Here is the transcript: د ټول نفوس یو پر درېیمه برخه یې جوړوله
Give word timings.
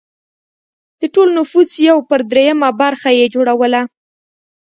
د 0.99 1.01
ټول 1.13 1.27
نفوس 1.37 1.71
یو 1.89 1.97
پر 2.09 2.19
درېیمه 2.31 2.69
برخه 2.81 3.09
یې 3.19 3.25
جوړوله 3.33 3.81